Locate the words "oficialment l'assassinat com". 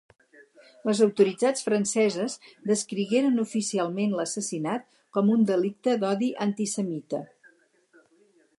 3.43-5.29